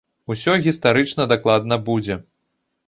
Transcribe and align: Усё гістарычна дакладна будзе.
Усё 0.35 0.55
гістарычна 0.67 1.29
дакладна 1.35 1.81
будзе. 1.91 2.23